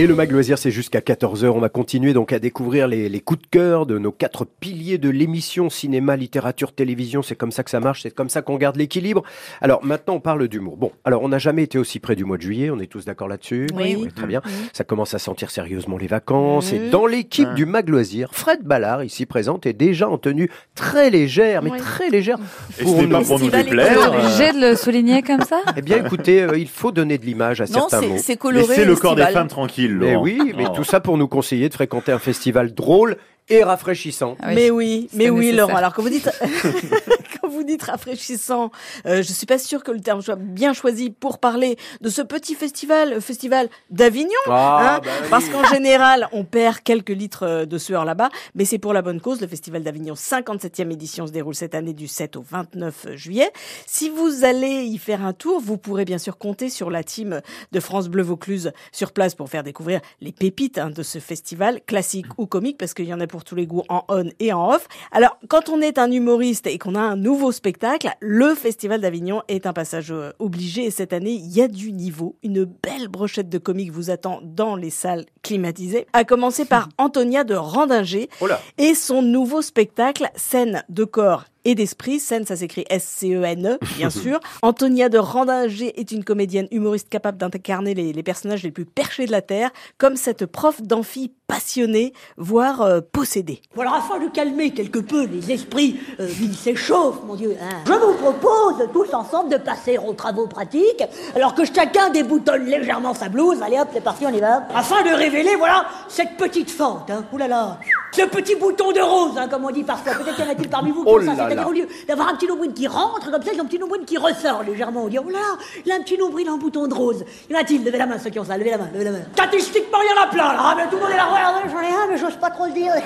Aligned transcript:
Et 0.00 0.06
le 0.06 0.14
Mag 0.14 0.32
Loisir, 0.32 0.56
c'est 0.56 0.70
jusqu'à 0.70 1.00
14h. 1.00 1.48
On 1.48 1.58
va 1.60 1.68
continuer 1.68 2.14
donc 2.14 2.32
à 2.32 2.38
découvrir 2.38 2.88
les, 2.88 3.10
les 3.10 3.20
coups 3.20 3.42
de 3.42 3.46
cœur 3.48 3.84
de 3.84 3.98
nos 3.98 4.12
quatre 4.12 4.46
piliers 4.46 4.96
de 4.96 5.10
l'émission 5.10 5.68
cinéma, 5.68 6.16
littérature, 6.16 6.72
télévision. 6.72 7.20
C'est 7.20 7.34
comme 7.36 7.52
ça 7.52 7.64
que 7.64 7.70
ça 7.70 7.80
marche, 7.80 8.00
c'est 8.04 8.10
comme 8.10 8.30
ça 8.30 8.40
qu'on 8.40 8.56
garde 8.56 8.76
l'équilibre. 8.76 9.22
Alors 9.60 9.84
maintenant, 9.84 10.14
on 10.14 10.20
parle 10.20 10.48
d'humour. 10.48 10.78
Bon, 10.78 10.90
alors 11.04 11.20
on 11.22 11.28
n'a 11.28 11.36
jamais 11.38 11.64
été 11.64 11.76
aussi 11.76 11.98
près 12.00 12.16
du 12.16 12.24
mois 12.24 12.38
de 12.38 12.42
juillet, 12.42 12.70
on 12.70 12.78
est 12.80 12.86
tous 12.86 13.04
d'accord 13.04 13.28
là-dessus 13.28 13.66
Oui. 13.74 14.08
très 14.16 14.26
bien. 14.26 14.40
Ça 14.72 14.84
commence 14.84 15.12
à 15.12 15.18
sentir 15.18 15.50
sérieusement 15.50 15.98
les 15.98 16.06
vacances. 16.06 16.72
Et 16.72 16.88
dans 16.88 17.04
l'équipe 17.04 17.52
du 17.52 17.66
Mag 17.66 17.86
Loisir, 17.90 18.30
Fred 18.32 18.62
Ballard, 18.62 19.04
ici 19.04 19.26
présente, 19.26 19.66
est 19.66 19.74
déjà 19.74 20.08
en 20.08 20.16
tenue 20.16 20.48
très 20.74 21.10
légère, 21.10 21.62
mais 21.62 21.72
Oui. 21.72 21.78
très 21.78 22.08
légère. 22.08 22.38
Et 22.80 22.86
ce 22.86 22.90
n'est 22.90 23.06
pas 23.06 23.20
pour 23.22 23.38
nous 23.38 23.50
déplaire. 23.50 23.98
euh, 24.00 24.16
Obligé 24.16 24.52
de 24.54 24.70
le 24.70 24.76
souligner 24.76 25.20
comme 25.20 25.42
ça? 25.42 25.60
Eh 25.76 25.82
bien, 25.82 26.02
écoutez, 26.02 26.40
euh, 26.42 26.56
il 26.56 26.68
faut 26.68 26.90
donner 26.90 27.18
de 27.18 27.26
l'image 27.26 27.60
à 27.60 27.64
Non, 27.66 27.72
certains 27.80 28.00
c'est- 28.00 28.08
mots. 28.08 28.16
c'est 28.18 28.36
coloré. 28.38 28.66
Laissez 28.66 28.84
le 28.86 28.96
corps 28.96 29.14
des 29.14 29.26
femmes 29.26 29.48
tranquille. 29.48 29.89
Mais 29.94 30.12
Laurent. 30.12 30.22
oui, 30.24 30.52
mais 30.56 30.64
Oh. 30.68 30.72
tout 30.74 30.84
ça 30.84 31.00
pour 31.00 31.16
nous 31.18 31.28
conseiller 31.28 31.68
de 31.68 31.74
fréquenter 31.74 32.12
un 32.12 32.18
festival 32.18 32.72
drôle 32.74 33.16
et 33.48 33.64
rafraîchissant. 33.64 34.36
Ah 34.40 34.48
oui. 34.48 34.54
Mais 34.54 34.70
oui, 34.70 35.08
mais 35.14 35.30
oui, 35.30 35.46
nécessaire. 35.46 35.66
Laurent. 35.66 35.76
Alors 35.78 35.92
quand 35.92 36.02
vous 36.02 36.08
dites, 36.10 36.30
quand 37.40 37.48
vous 37.48 37.62
dites 37.62 37.82
rafraîchissant, 37.82 38.70
euh, 39.06 39.22
je 39.22 39.32
suis 39.32 39.46
pas 39.46 39.58
sûre 39.58 39.82
que 39.82 39.90
le 39.90 40.00
terme 40.00 40.22
soit 40.22 40.36
bien 40.36 40.72
choisi 40.72 41.10
pour 41.10 41.38
parler 41.38 41.76
de 42.00 42.08
ce 42.08 42.22
petit 42.22 42.54
festival, 42.54 43.14
le 43.14 43.20
festival 43.20 43.68
d'Avignon. 43.90 44.30
Ah, 44.46 44.96
hein, 44.96 45.00
bah 45.02 45.10
oui. 45.22 45.28
Parce 45.30 45.48
qu'en 45.48 45.64
général, 45.64 46.28
on 46.32 46.44
perd 46.44 46.80
quelques 46.80 47.10
litres 47.10 47.46
euh, 47.46 47.66
de 47.66 47.78
sueur 47.78 48.04
là-bas, 48.04 48.30
mais 48.54 48.64
c'est 48.64 48.78
pour 48.78 48.92
la 48.92 49.02
bonne 49.02 49.20
cause. 49.20 49.40
Le 49.40 49.46
Festival 49.46 49.82
d'Avignon 49.82 50.14
57e 50.14 50.90
édition 50.92 51.26
se 51.26 51.32
déroule 51.32 51.54
cette 51.54 51.74
année 51.74 51.94
du 51.94 52.08
7 52.08 52.36
au 52.36 52.42
29 52.42 53.14
juillet. 53.14 53.50
Si 53.86 54.10
vous 54.10 54.44
allez 54.44 54.84
y 54.84 54.98
faire 54.98 55.24
un 55.24 55.32
tour, 55.32 55.60
vous 55.60 55.76
pourrez 55.76 56.04
bien 56.04 56.18
sûr 56.18 56.38
compter 56.38 56.70
sur 56.70 56.90
la 56.90 57.02
team 57.02 57.40
de 57.72 57.80
France 57.80 58.08
Bleu 58.08 58.22
Vaucluse 58.22 58.72
sur 58.92 59.12
place 59.12 59.34
pour 59.34 59.48
faire 59.48 59.62
découvrir 59.62 60.00
les 60.20 60.32
pépites 60.32 60.78
hein, 60.78 60.90
de 60.90 61.02
ce 61.02 61.18
festival, 61.18 61.80
classique 61.86 62.26
ou 62.38 62.46
comique, 62.46 62.78
parce 62.78 62.94
qu'il 62.94 63.06
y 63.06 63.14
en 63.14 63.20
a 63.20 63.26
pour 63.26 63.44
tous 63.44 63.54
les 63.54 63.66
goûts 63.66 63.84
en 63.88 64.04
on 64.08 64.24
et 64.38 64.52
en 64.52 64.70
off. 64.70 64.88
Alors, 65.12 65.38
quand 65.48 65.68
on 65.68 65.80
est 65.80 65.98
un 65.98 66.10
humoriste 66.10 66.66
et 66.66 66.78
qu'on 66.78 66.94
a 66.94 67.00
un 67.00 67.19
nouveau 67.20 67.52
spectacle, 67.52 68.10
le 68.20 68.54
Festival 68.54 69.00
d'Avignon 69.00 69.42
est 69.48 69.66
un 69.66 69.72
passage 69.72 70.10
euh, 70.10 70.32
obligé. 70.38 70.86
Et 70.86 70.90
cette 70.90 71.12
année, 71.12 71.32
il 71.32 71.48
y 71.54 71.62
a 71.62 71.68
du 71.68 71.92
niveau. 71.92 72.36
Une 72.42 72.64
belle 72.64 73.08
brochette 73.08 73.48
de 73.48 73.58
comiques 73.58 73.92
vous 73.92 74.10
attend 74.10 74.40
dans 74.42 74.74
les 74.74 74.90
salles 74.90 75.26
climatisées. 75.42 76.06
À 76.12 76.24
commencer 76.24 76.64
par 76.64 76.88
Antonia 76.98 77.44
de 77.44 77.54
Randinger 77.54 78.28
Oh 78.40 78.48
et 78.78 78.94
son 78.94 79.22
nouveau 79.22 79.62
spectacle 79.62 80.30
Scène 80.34 80.82
de 80.88 81.04
corps 81.04 81.44
et 81.64 81.74
d'esprit. 81.74 82.20
Scène, 82.20 82.46
ça 82.46 82.56
s'écrit 82.56 82.84
S-C-E-N-E, 82.88 83.74
E, 83.74 83.78
bien 83.96 84.10
sûr. 84.10 84.40
Antonia 84.62 85.08
de 85.08 85.18
Randinger 85.18 85.98
est 85.98 86.12
une 86.12 86.24
comédienne 86.24 86.68
humoriste 86.70 87.08
capable 87.08 87.38
d'incarner 87.38 87.94
les, 87.94 88.22
personnages 88.22 88.62
les 88.62 88.70
plus 88.70 88.84
perchés 88.84 89.26
de 89.26 89.32
la 89.32 89.42
Terre, 89.42 89.70
comme 89.98 90.16
cette 90.16 90.46
prof 90.46 90.82
d'amphi 90.82 91.32
passionnée, 91.46 92.12
voire 92.36 92.82
euh, 92.82 93.00
possédée. 93.00 93.60
Alors 93.78 93.94
afin 93.94 94.18
de 94.18 94.28
calmer 94.28 94.70
quelque 94.72 95.00
peu 95.00 95.26
les 95.26 95.50
esprits 95.50 95.98
euh, 96.20 96.28
qui 96.28 96.54
s'échauffent, 96.54 97.22
mon 97.26 97.34
Dieu, 97.34 97.56
hein, 97.60 97.82
je 97.86 97.92
vous 97.92 98.14
propose 98.14 98.88
tous 98.92 99.12
ensemble 99.14 99.50
de 99.50 99.56
passer 99.56 99.98
aux 99.98 100.12
travaux 100.12 100.46
pratiques, 100.46 101.02
alors 101.34 101.54
que 101.54 101.64
chacun 101.64 102.10
déboutonne 102.10 102.66
légèrement 102.66 103.14
sa 103.14 103.28
blouse. 103.28 103.62
Allez 103.62 103.78
hop, 103.78 103.88
c'est 103.92 104.02
parti, 104.02 104.26
on 104.26 104.32
y 104.32 104.40
va. 104.40 104.66
Afin 104.74 105.02
de 105.02 105.10
révéler, 105.14 105.56
voilà, 105.56 105.86
cette 106.08 106.36
petite 106.36 106.70
fente, 106.70 107.10
hein, 107.10 107.24
oulala, 107.32 107.78
ce 108.12 108.22
petit 108.22 108.56
bouton 108.56 108.90
de 108.92 109.00
rose, 109.00 109.38
hein, 109.38 109.46
comme 109.48 109.64
on 109.64 109.70
dit 109.70 109.84
parfois. 109.84 110.14
Peut-être 110.14 110.38
y 110.38 110.42
en 110.42 110.50
a-t-il 110.50 110.68
parmi 110.68 110.90
vous 110.90 111.04
qui 111.04 111.10
Oh 111.10 111.18
ont 111.18 111.20
ça, 111.20 111.26
là 111.26 111.34
là. 111.36 111.44
c'est-à-dire 111.48 111.68
au 111.68 111.72
lieu 111.72 111.86
d'avoir 112.08 112.28
un 112.28 112.34
petit 112.34 112.48
nombril 112.48 112.72
qui 112.72 112.88
rentre 112.88 113.30
comme 113.30 113.42
ça, 113.42 113.52
ils 113.54 113.60
ont 113.60 113.64
un 113.64 113.66
petit 113.66 113.78
nombril 113.78 114.04
qui 114.04 114.18
ressort 114.18 114.62
légèrement. 114.64 115.04
On 115.04 115.08
dit, 115.08 115.18
oh 115.18 115.30
là 115.30 115.38
là, 115.38 115.56
il 115.84 115.92
a 115.92 115.94
un 115.94 116.00
petit 116.00 116.18
nombril 116.18 116.50
en 116.50 116.58
bouton 116.58 116.86
de 116.88 116.94
rose. 116.94 117.24
Y 117.48 117.54
en 117.54 117.58
a-t-il 117.60 117.84
Levez 117.84 117.98
la 117.98 118.06
main, 118.06 118.18
ceux 118.18 118.30
qui 118.30 118.38
ont 118.38 118.44
ça, 118.44 118.58
levez 118.58 118.70
la 118.70 118.78
main, 118.78 118.88
levez 118.92 119.04
la 119.04 119.10
main. 119.12 119.20
Statistiquement, 119.32 119.98
il 120.02 120.10
y 120.10 120.18
en 120.18 120.22
a 120.24 120.26
plein, 120.26 120.52
là, 120.52 120.58
ah, 120.60 120.74
mais 120.76 120.84
tout 120.88 120.96
le 120.96 121.02
monde 121.02 121.10
est 121.12 121.16
là, 121.16 121.28
ouais, 121.32 121.70
j'en 121.70 121.80
ai 121.80 121.94
un, 121.94 122.06
mais 122.10 122.18
j'ose 122.18 122.36
pas 122.36 122.50
trop 122.50 122.66
le 122.66 122.72
dire. 122.72 122.92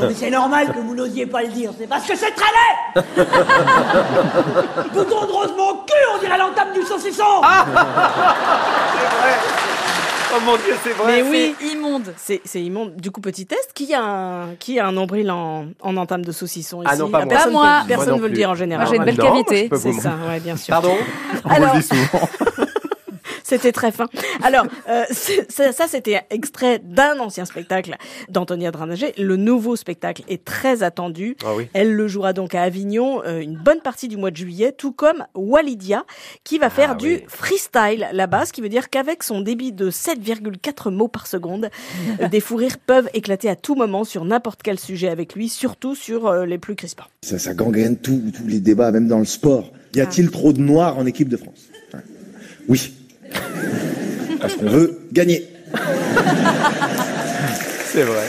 Non, 0.00 0.08
mais 0.08 0.14
c'est 0.14 0.30
normal 0.30 0.72
que 0.72 0.78
vous 0.80 0.94
n'osiez 0.94 1.26
pas 1.26 1.42
le 1.42 1.48
dire, 1.48 1.70
c'est 1.78 1.86
parce 1.86 2.04
que 2.04 2.16
c'est 2.16 2.32
très 2.32 2.50
laid 2.96 3.04
Bouton 4.92 5.26
de 5.26 5.32
rose, 5.32 5.52
mon 5.56 5.74
cul, 5.84 5.94
on 6.14 6.18
dirait 6.18 6.38
l'entame 6.38 6.72
du 6.72 6.82
saucisson 6.82 7.22
Oh 10.36 10.40
mon 10.44 10.56
dieu, 10.56 10.74
c'est 10.82 10.90
Mais 11.06 11.20
vrai. 11.22 11.30
oui, 11.30 11.54
C'est 11.60 11.66
immonde. 11.68 12.14
c'est 12.16 12.40
c'est 12.44 12.62
immonde. 12.62 12.96
Du 12.96 13.10
coup, 13.10 13.20
petit 13.20 13.46
test, 13.46 13.70
qui 13.74 13.92
a 13.94 14.02
un, 14.02 14.54
qui 14.58 14.78
a 14.80 14.86
un 14.86 14.92
nombril 14.92 15.30
en, 15.30 15.66
en 15.80 15.96
entame 15.96 16.24
de 16.24 16.32
saucisson 16.32 16.82
ici 16.82 16.90
Ah 16.92 16.96
non, 16.96 17.08
pas 17.10 17.18
moi. 17.20 17.26
Personne 17.28 17.52
Pas 17.52 17.58
moi. 17.58 17.82
Personne 17.86 18.06
Moi 18.08 18.16
non 18.16 18.22
veut 18.22 18.28
le 18.28 18.34
dire 18.34 18.50
en 18.50 18.54
général. 18.54 18.84
Moi, 18.86 18.90
j'ai 18.92 18.96
une 18.98 19.04
belle 19.04 19.16
Non, 19.24 19.42
cavité. 19.44 19.68
C'est 19.76 19.92
ça, 19.92 20.14
ouais, 20.28 20.40
bien 20.40 20.56
sûr. 20.56 20.72
Pardon? 20.72 20.94
On 21.44 21.48
Alors- 21.50 21.68
vous 21.70 21.76
le 21.76 21.80
dit 21.82 21.88
souvent. 21.88 22.28
C'était 23.44 23.70
très 23.72 23.92
fin. 23.92 24.08
Alors, 24.42 24.66
euh, 24.88 25.04
c'est- 25.10 25.48
ça, 25.52 25.70
ça, 25.72 25.86
c'était 25.86 26.22
extrait 26.30 26.80
d'un 26.82 27.18
ancien 27.20 27.44
spectacle 27.44 27.94
d'Antonia 28.30 28.70
Dranager. 28.72 29.12
Le 29.18 29.36
nouveau 29.36 29.76
spectacle 29.76 30.22
est 30.28 30.44
très 30.44 30.82
attendu. 30.82 31.36
Ah 31.44 31.54
oui. 31.54 31.68
Elle 31.74 31.92
le 31.94 32.08
jouera 32.08 32.32
donc 32.32 32.54
à 32.54 32.62
Avignon 32.62 33.22
euh, 33.24 33.40
une 33.40 33.56
bonne 33.56 33.80
partie 33.80 34.08
du 34.08 34.16
mois 34.16 34.30
de 34.30 34.36
juillet, 34.36 34.72
tout 34.72 34.92
comme 34.92 35.24
Walidia, 35.34 36.04
qui 36.42 36.58
va 36.58 36.70
faire 36.70 36.96
du 36.96 37.16
Ah 37.16 37.18
oui. 37.20 37.24
freestyle 37.28 38.08
là-bas, 38.12 38.46
ce 38.46 38.52
qui 38.54 38.62
veut 38.62 38.68
dire 38.70 38.88
qu'avec 38.90 39.22
son 39.22 39.40
débit 39.42 39.72
de 39.72 39.90
7,4 39.90 40.90
mots 40.90 41.08
par 41.08 41.26
seconde, 41.26 41.68
euh, 42.22 42.28
des 42.28 42.40
fous 42.40 42.56
rires 42.56 42.78
peuvent 42.78 43.10
éclater 43.12 43.48
à 43.50 43.56
tout 43.56 43.74
moment 43.74 44.04
sur 44.04 44.24
n'importe 44.24 44.62
quel 44.62 44.80
sujet 44.80 45.08
avec 45.08 45.34
lui, 45.34 45.50
surtout 45.50 45.94
sur 45.94 46.26
euh, 46.26 46.46
les 46.46 46.56
plus 46.58 46.76
crispants. 46.76 47.04
Ça, 47.22 47.38
ça 47.38 47.52
gangrène 47.52 47.98
tout, 47.98 48.22
tous 48.34 48.46
les 48.46 48.60
débats, 48.60 48.90
même 48.90 49.06
dans 49.06 49.18
le 49.18 49.24
sport. 49.26 49.70
Y 49.94 50.00
a-t-il 50.00 50.30
trop 50.30 50.52
de 50.54 50.60
noirs 50.60 50.96
en 50.98 51.04
équipe 51.04 51.28
de 51.28 51.36
France? 51.36 51.68
Oui. 52.68 52.94
Parce 54.44 54.56
qu'on 54.56 54.68
veut 54.68 54.98
gagner. 55.10 55.48
C'est 57.86 58.02
vrai. 58.02 58.24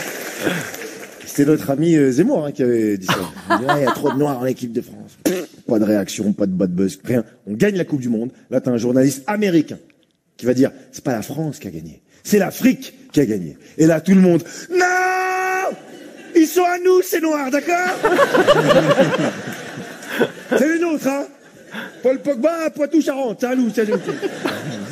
C'était 1.26 1.44
notre 1.44 1.68
ami 1.68 1.94
euh, 1.94 2.10
Zemmour 2.10 2.46
hein, 2.46 2.52
qui 2.52 2.62
avait 2.62 2.96
dit 2.96 3.06
ça. 3.06 3.18
Il 3.50 3.58
dit, 3.58 3.64
Ouais, 3.66 3.74
Il 3.80 3.84
y 3.84 3.86
a 3.86 3.92
trop 3.92 4.10
de 4.10 4.16
noirs 4.16 4.38
en 4.38 4.46
équipe 4.46 4.72
de 4.72 4.80
France. 4.80 5.18
Pas 5.68 5.78
de 5.78 5.84
réaction, 5.84 6.32
pas 6.32 6.46
de 6.46 6.52
bad 6.52 6.70
buzz, 6.70 6.98
rien. 7.04 7.22
On 7.46 7.52
gagne 7.52 7.76
la 7.76 7.84
Coupe 7.84 8.00
du 8.00 8.08
Monde. 8.08 8.30
Là, 8.48 8.62
t'as 8.62 8.70
un 8.70 8.78
journaliste 8.78 9.24
américain 9.26 9.76
qui 10.38 10.46
va 10.46 10.54
dire 10.54 10.70
c'est 10.90 11.04
pas 11.04 11.12
la 11.12 11.20
France 11.20 11.58
qui 11.58 11.68
a 11.68 11.70
gagné, 11.70 12.00
c'est 12.24 12.38
l'Afrique 12.38 12.94
qui 13.12 13.20
a 13.20 13.26
gagné. 13.26 13.58
Et 13.76 13.84
là, 13.86 14.00
tout 14.00 14.14
le 14.14 14.22
monde 14.22 14.42
non, 14.70 15.76
ils 16.34 16.46
sont 16.46 16.64
à 16.64 16.78
nous 16.78 17.02
ces 17.02 17.20
noirs, 17.20 17.50
d'accord? 17.50 17.76
C'est 20.56 20.66
les 20.68 20.78
nôtres, 20.78 21.08
hein? 21.08 21.26
Paul 22.02 22.20
Pogba, 22.20 22.70
Poitou-Charentes, 22.70 23.38
c'est 23.40 23.46
à 23.46 23.54
nous, 23.54 23.70
c'est 23.74 23.82
à 23.82 23.84
nous. 23.84 23.98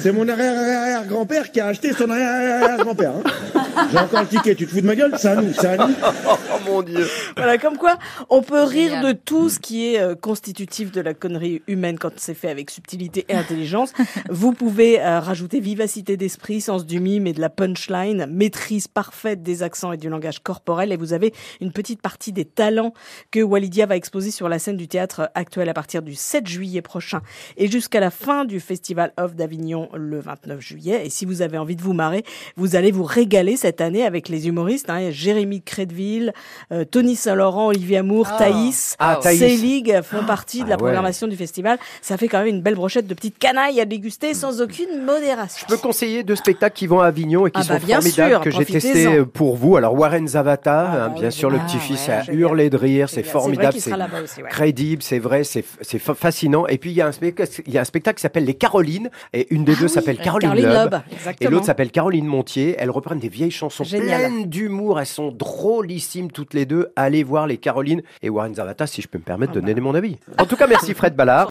C'est 0.04 0.12
mon 0.12 0.28
arrière-arrière-grand-père 0.28 1.50
qui 1.50 1.60
a 1.60 1.68
acheté 1.68 1.94
son 1.94 2.10
arrière-arrière-grand-père. 2.10 3.12
Hein. 3.54 3.62
J'ai 3.90 3.98
encore 3.98 4.22
le 4.22 4.26
ticket, 4.26 4.54
tu 4.54 4.66
te 4.66 4.70
fous 4.70 4.80
de 4.80 4.86
ma 4.86 4.96
gueule 4.96 5.14
C'est 5.18 5.28
à 5.28 5.36
nous, 5.36 5.52
c'est 5.52 5.66
à 5.66 5.86
nous. 5.86 5.94
Oh 6.26 6.70
mon 6.70 6.82
dieu. 6.82 7.06
Voilà, 7.36 7.58
comme 7.58 7.76
quoi 7.76 7.98
on 8.30 8.42
peut 8.42 8.62
rire 8.62 8.94
Génial. 8.94 9.04
de 9.04 9.12
tout 9.12 9.48
ce 9.48 9.58
qui 9.58 9.86
est 9.86 10.00
euh, 10.00 10.14
constitutif 10.14 10.92
de 10.92 11.00
la 11.00 11.12
connerie 11.12 11.62
humaine 11.66 11.98
quand 11.98 12.12
c'est 12.16 12.34
fait 12.34 12.48
avec 12.48 12.70
subtilité 12.70 13.24
et 13.28 13.34
intelligence. 13.34 13.92
vous 14.30 14.52
pouvez 14.52 15.00
euh, 15.00 15.20
rajouter 15.20 15.60
vivacité 15.60 16.16
d'esprit, 16.16 16.60
sens 16.60 16.86
du 16.86 17.00
mime 17.00 17.26
et 17.26 17.32
de 17.32 17.40
la 17.40 17.50
punchline, 17.50 18.26
maîtrise 18.30 18.88
parfaite 18.88 19.42
des 19.42 19.62
accents 19.62 19.92
et 19.92 19.96
du 19.96 20.08
langage 20.08 20.42
corporel 20.42 20.92
et 20.92 20.96
vous 20.96 21.12
avez 21.12 21.32
une 21.60 21.72
petite 21.72 22.00
partie 22.00 22.32
des 22.32 22.44
talents 22.44 22.94
que 23.30 23.40
Walidia 23.40 23.86
va 23.86 23.96
exposer 23.96 24.30
sur 24.30 24.48
la 24.48 24.58
scène 24.58 24.76
du 24.76 24.88
théâtre 24.88 25.30
actuel 25.34 25.68
à 25.68 25.74
partir 25.74 26.02
du 26.02 26.14
7 26.14 26.46
juillet 26.46 26.82
prochain 26.82 27.20
et 27.56 27.70
jusqu'à 27.70 28.00
la 28.00 28.10
fin 28.10 28.44
du 28.44 28.60
Festival 28.60 29.12
Off 29.18 29.34
d'Avignon 29.34 29.88
le 29.94 30.20
29 30.20 30.60
juillet. 30.60 31.06
Et 31.06 31.10
si 31.10 31.24
vous 31.24 31.42
avez 31.42 31.58
envie 31.58 31.76
de 31.76 31.82
vous 31.82 31.92
marrer, 31.92 32.24
vous 32.56 32.76
allez 32.76 32.90
vous 32.90 33.04
régaler 33.04 33.56
cette 33.64 33.80
année 33.80 34.04
avec 34.04 34.28
les 34.28 34.46
humoristes, 34.46 34.90
hein, 34.90 35.10
Jérémy 35.10 35.62
Crédville, 35.62 36.34
euh, 36.70 36.84
Tony 36.84 37.16
Saint-Laurent, 37.16 37.68
Olivier 37.68 37.96
Amour, 37.96 38.28
Thaïs, 38.36 38.94
Ah, 38.98 39.18
Thaïs. 39.22 39.38
Célig 39.38 39.90
font 40.02 40.22
partie 40.26 40.58
de 40.58 40.64
Ah 40.64 40.68
la 40.68 40.74
ouais. 40.74 40.82
programmation 40.82 41.26
du 41.26 41.34
festival. 41.34 41.78
Ça 42.02 42.18
fait 42.18 42.28
quand 42.28 42.40
même 42.40 42.48
une 42.48 42.60
belle 42.60 42.74
brochette 42.74 43.06
de 43.06 43.14
petites 43.14 43.38
canailles 43.38 43.80
à 43.80 43.86
déguster 43.86 44.34
sans 44.34 44.60
aucune 44.60 45.02
modération. 45.02 45.66
Je 45.66 45.74
peux 45.74 45.80
conseiller 45.80 46.22
deux 46.24 46.36
spectacles 46.36 46.76
qui 46.76 46.86
vont 46.86 47.00
à 47.00 47.06
Avignon 47.06 47.46
et 47.46 47.50
qui 47.50 47.60
Ah 47.62 47.64
bah, 47.66 47.80
sont 47.80 47.86
bien 47.86 48.00
formidables, 48.02 48.30
sûr, 48.32 48.40
que 48.42 48.50
j'ai 48.50 48.64
testé 48.66 49.24
pour 49.24 49.56
vous. 49.56 49.78
Alors 49.78 49.94
Warren 49.94 50.28
Zavata, 50.28 50.80
Ah, 50.86 50.92
hein, 51.04 51.08
bah 51.08 51.14
bien 51.20 51.28
oui, 51.28 51.32
sûr, 51.32 51.48
le 51.48 51.58
petit-fils 51.60 52.06
Ah, 52.10 52.18
a 52.20 52.24
ouais, 52.30 52.34
hurlé 52.34 52.68
de 52.68 52.76
rire, 52.76 53.08
c'est 53.08 53.22
formidable, 53.22 53.78
C'est 53.78 53.94
ouais. 53.94 54.48
crédible, 54.50 55.02
c'est 55.02 55.18
vrai, 55.20 55.42
c'est 55.42 55.64
c'est 55.80 55.98
fa- 55.98 56.12
fascinant. 56.14 56.66
Et 56.66 56.76
puis 56.76 56.90
il 56.90 56.96
y 56.96 57.00
a 57.00 57.06
un 57.06 57.12
spectacle, 57.12 57.62
il 57.66 57.72
y 57.72 57.78
a 57.78 57.80
un 57.80 57.84
spectacle 57.84 58.16
qui 58.16 58.22
s'appelle 58.22 58.44
Les 58.44 58.52
Carolines, 58.52 59.08
et 59.32 59.46
une 59.54 59.64
des 59.64 59.74
deux 59.74 59.88
s'appelle 59.88 60.18
euh, 60.20 60.22
Caroline, 60.22 60.50
Caroline 60.50 60.68
Loeb, 60.68 60.94
et 61.40 61.46
l'autre 61.48 61.64
s'appelle 61.64 61.90
Caroline 61.90 62.26
Montier. 62.26 62.76
Elles 62.78 62.90
reprennent 62.90 63.20
des 63.20 63.28
vieilles 63.30 63.53
chansons 63.54 63.84
Génial. 63.84 64.20
pleines 64.20 64.44
d'humour, 64.46 65.00
elles 65.00 65.06
sont 65.06 65.30
drôlissimes 65.30 66.30
toutes 66.30 66.54
les 66.54 66.66
deux. 66.66 66.88
Allez 66.96 67.22
voir 67.22 67.46
les 67.46 67.56
Carolines 67.56 68.02
et 68.22 68.28
Warren 68.28 68.54
Zavata, 68.54 68.86
si 68.86 69.00
je 69.02 69.08
peux 69.08 69.18
me 69.18 69.24
permettre 69.24 69.52
de 69.52 69.60
donner 69.60 69.80
mon 69.80 69.94
avis. 69.94 70.16
En 70.38 70.46
tout 70.46 70.56
cas, 70.56 70.66
merci 70.66 70.94
Fred 70.94 71.14
Ballard. 71.14 71.42